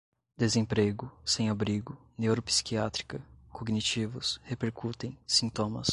[0.35, 5.89] desemprego, sem-abrigo, neuropsiquiátrica, cognitivos, repercutem, sintomas